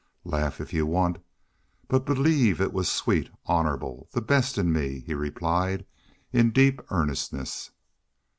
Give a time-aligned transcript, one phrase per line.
[0.25, 1.19] "Laugh if you want
[1.87, 5.85] but believe it was sweet, honorable the best in me," he replied,
[6.33, 7.69] in deep earnestness.